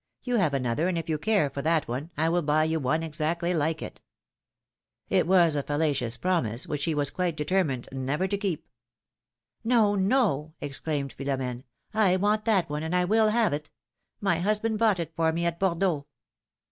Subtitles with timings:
[0.23, 3.03] You have another, and if you care for that one, I will buy you one
[3.03, 3.97] exactly like it.^^
[5.09, 8.67] It was a fallacious promise, which he was quite deter mined never to keep.
[9.63, 10.09] philomene's marriages.
[10.09, 11.63] 175 no!^' exclaimed Philomene.
[11.93, 13.69] I want that one, and I will have it!
[14.19, 16.07] My husband bought it for me at Bordeaux.